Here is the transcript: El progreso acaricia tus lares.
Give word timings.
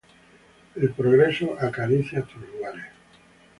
El 0.75 0.89
progreso 0.93 1.55
acaricia 1.59 2.23
tus 2.23 2.41
lares. 2.59 2.87